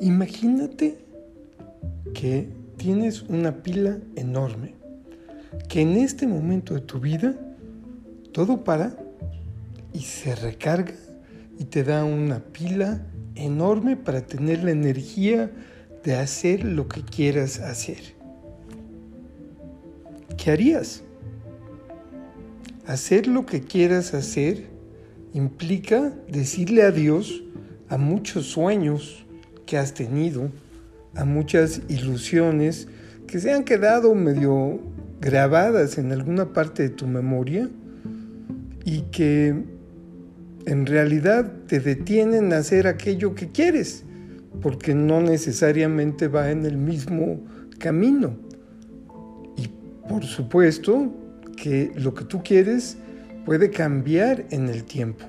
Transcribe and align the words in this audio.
Imagínate 0.00 0.98
que 2.14 2.48
tienes 2.76 3.22
una 3.22 3.62
pila 3.62 3.98
enorme, 4.14 4.74
que 5.68 5.80
en 5.80 5.96
este 5.96 6.26
momento 6.26 6.74
de 6.74 6.80
tu 6.80 7.00
vida 7.00 7.34
todo 8.32 8.62
para 8.62 8.96
y 9.92 10.00
se 10.00 10.36
recarga 10.36 10.94
y 11.58 11.64
te 11.64 11.82
da 11.82 12.04
una 12.04 12.38
pila 12.38 13.04
enorme 13.34 13.96
para 13.96 14.20
tener 14.20 14.62
la 14.62 14.70
energía 14.70 15.50
de 16.04 16.14
hacer 16.14 16.64
lo 16.64 16.86
que 16.86 17.02
quieras 17.02 17.58
hacer. 17.58 17.98
¿Qué 20.36 20.52
harías? 20.52 21.02
Hacer 22.86 23.26
lo 23.26 23.44
que 23.44 23.62
quieras 23.62 24.14
hacer 24.14 24.66
implica 25.34 26.12
decirle 26.28 26.84
adiós 26.84 27.42
a 27.88 27.98
muchos 27.98 28.46
sueños 28.46 29.26
que 29.68 29.76
has 29.76 29.92
tenido, 29.92 30.50
a 31.14 31.26
muchas 31.26 31.82
ilusiones 31.88 32.88
que 33.26 33.38
se 33.38 33.52
han 33.52 33.64
quedado 33.64 34.14
medio 34.14 34.80
grabadas 35.20 35.98
en 35.98 36.10
alguna 36.10 36.54
parte 36.54 36.84
de 36.84 36.88
tu 36.88 37.06
memoria 37.06 37.68
y 38.86 39.02
que 39.12 39.54
en 40.64 40.86
realidad 40.86 41.52
te 41.66 41.80
detienen 41.80 42.52
a 42.54 42.58
hacer 42.58 42.86
aquello 42.86 43.34
que 43.34 43.48
quieres, 43.48 44.04
porque 44.62 44.94
no 44.94 45.20
necesariamente 45.20 46.28
va 46.28 46.50
en 46.50 46.64
el 46.64 46.78
mismo 46.78 47.40
camino. 47.78 48.38
Y 49.58 49.68
por 50.08 50.24
supuesto 50.24 51.12
que 51.56 51.92
lo 51.94 52.14
que 52.14 52.24
tú 52.24 52.42
quieres 52.42 52.96
puede 53.44 53.68
cambiar 53.68 54.46
en 54.50 54.68
el 54.70 54.84
tiempo. 54.84 55.26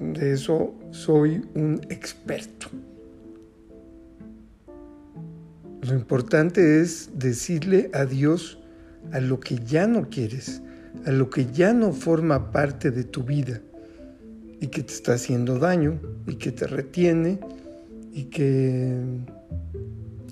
De 0.00 0.32
eso 0.32 0.74
soy 0.90 1.42
un 1.54 1.80
experto. 1.88 2.68
Lo 5.82 5.94
importante 5.94 6.80
es 6.80 7.10
decirle 7.14 7.90
adiós 7.92 8.58
a 9.12 9.20
lo 9.20 9.38
que 9.38 9.58
ya 9.58 9.86
no 9.86 10.08
quieres, 10.08 10.62
a 11.04 11.10
lo 11.10 11.28
que 11.28 11.46
ya 11.52 11.74
no 11.74 11.92
forma 11.92 12.50
parte 12.50 12.90
de 12.90 13.04
tu 13.04 13.22
vida 13.22 13.60
y 14.60 14.68
que 14.68 14.82
te 14.82 14.94
está 14.94 15.14
haciendo 15.14 15.58
daño 15.58 16.00
y 16.26 16.36
que 16.36 16.52
te 16.52 16.66
retiene 16.66 17.38
y 18.12 18.24
que, 18.24 18.98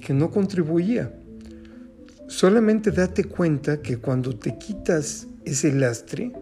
que 0.05 0.14
no 0.14 0.30
contribuía. 0.30 1.12
Solamente 2.28 2.90
date 2.90 3.24
cuenta 3.24 3.83
que 3.83 3.98
cuando 3.98 4.34
te 4.34 4.56
quitas 4.56 5.27
ese 5.44 5.72
lastre, 5.72 6.33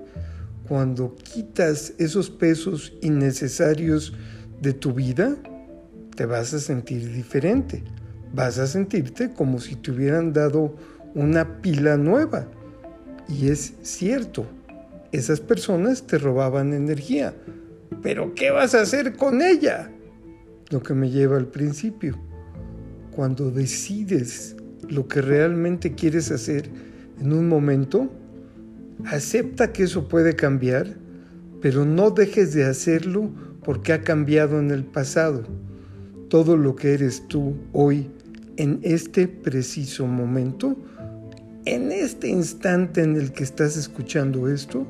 cuando 0.71 1.17
quitas 1.17 1.95
esos 1.99 2.31
pesos 2.31 2.93
innecesarios 3.03 4.15
de 4.61 4.73
tu 4.73 4.93
vida, 4.93 5.37
te 6.15 6.27
vas 6.27 6.55
a 6.55 6.61
sentir 6.61 7.13
diferente. 7.13 7.83
Vas 8.33 8.57
a 8.59 8.69
sentirte 8.69 9.33
como 9.33 9.59
si 9.59 9.75
te 9.75 9.91
hubieran 9.91 10.33
dado 10.33 10.77
una 11.17 11.61
pila 11.61 11.97
nueva. 11.97 12.47
Y 13.29 13.49
es 13.49 13.75
cierto, 13.83 14.47
esas 15.11 15.41
personas 15.41 16.07
te 16.07 16.19
robaban 16.19 16.73
energía. 16.73 17.35
Pero 18.01 18.33
¿qué 18.37 18.53
vas 18.53 18.77
a 18.77 18.83
hacer 18.83 19.17
con 19.17 19.43
ella? 19.43 19.91
Lo 20.69 20.85
que 20.85 20.95
me 20.95 21.11
lleva 21.11 21.37
al 21.37 21.49
principio. 21.49 22.17
Cuando 23.11 23.51
decides 23.51 24.55
lo 24.89 25.09
que 25.09 25.21
realmente 25.21 25.97
quieres 25.97 26.31
hacer 26.31 26.71
en 27.21 27.33
un 27.33 27.49
momento, 27.49 28.09
acepta 29.07 29.73
que 29.73 29.85
eso 29.85 30.09
puede 30.09 30.37
cambiar, 30.37 30.97
pero 31.61 31.85
no 31.85 32.11
dejes 32.11 32.53
de 32.55 32.65
hacerlo 32.65 33.31
porque 33.63 33.93
ha 33.93 34.03
cambiado 34.03 34.59
en 34.59 34.71
el 34.71 34.85
pasado. 34.85 35.45
Todo 36.29 36.57
lo 36.57 36.77
que 36.77 36.95
eres 36.95 37.27
tú 37.29 37.55
hoy, 37.73 38.11
en 38.57 38.81
este 38.83 39.29
preciso 39.29 40.07
momento, 40.07 40.77
en 41.65 41.93
este 41.93 42.29
instante 42.29 43.03
en 43.03 43.17
el 43.17 43.33
que 43.33 43.45
estás 43.45 43.77
escuchando 43.77 44.49
esto, 44.49 44.87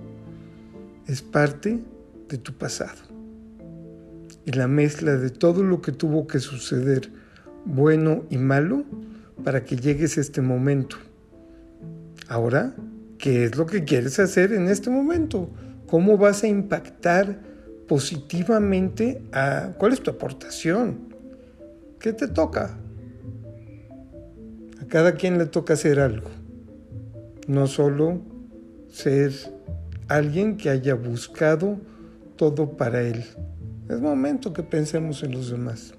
es 1.06 1.22
parte 1.22 1.80
de 2.28 2.38
tu 2.38 2.52
pasado. 2.52 3.00
Y 4.46 4.52
la 4.52 4.68
mezcla 4.68 5.16
de 5.16 5.30
todo 5.30 5.62
lo 5.62 5.82
que 5.82 5.92
tuvo 5.92 6.26
que 6.26 6.38
suceder, 6.38 7.10
bueno 7.64 8.24
y 8.30 8.38
malo, 8.38 8.84
para 9.44 9.64
que 9.64 9.76
llegues 9.76 10.18
a 10.18 10.20
este 10.20 10.40
momento. 10.40 10.96
Ahora, 12.28 12.74
¿qué 13.20 13.44
es 13.44 13.56
lo 13.56 13.66
que 13.66 13.84
quieres 13.84 14.18
hacer 14.18 14.52
en 14.52 14.68
este 14.68 14.90
momento? 14.90 15.50
¿Cómo 15.86 16.16
vas 16.16 16.42
a 16.42 16.48
impactar 16.48 17.38
positivamente 17.86 19.22
a... 19.32 19.72
¿Cuál 19.78 19.92
es 19.92 20.00
tu 20.00 20.10
aportación? 20.10 21.14
¿Qué 21.98 22.12
te 22.12 22.28
toca? 22.28 22.78
A 24.80 24.86
cada 24.86 25.12
quien 25.14 25.38
le 25.38 25.46
toca 25.46 25.74
hacer 25.74 26.00
algo. 26.00 26.30
No 27.46 27.66
solo 27.66 28.22
ser 28.88 29.32
alguien 30.08 30.56
que 30.56 30.70
haya 30.70 30.94
buscado 30.94 31.78
todo 32.36 32.76
para 32.76 33.02
él. 33.02 33.24
Es 33.88 34.00
momento 34.00 34.52
que 34.52 34.62
pensemos 34.62 35.22
en 35.22 35.32
los 35.32 35.50
demás. 35.50 35.94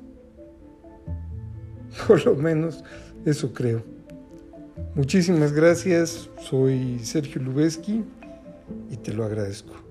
Por 2.08 2.26
lo 2.26 2.36
menos 2.36 2.84
eso 3.26 3.54
creo. 3.54 3.84
Muchísimas 4.94 5.54
gracias, 5.54 6.30
soy 6.50 7.00
Sergio 7.00 7.42
Lubeski 7.42 8.04
y 8.90 8.98
te 8.98 9.14
lo 9.14 9.24
agradezco. 9.24 9.91